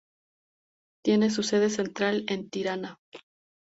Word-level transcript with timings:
Tiene 1.05 1.29
su 1.29 1.43
sede 1.43 1.69
central 1.69 2.25
en 2.27 2.49
Tirana. 2.49 2.97